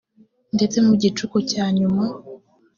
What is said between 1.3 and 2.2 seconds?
cya nyuma